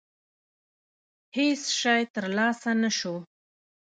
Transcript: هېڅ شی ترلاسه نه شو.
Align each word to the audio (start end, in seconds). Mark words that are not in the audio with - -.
هېڅ 1.37 1.61
شی 1.79 2.01
ترلاسه 2.13 2.71
نه 2.81 2.89
شو. 2.97 3.15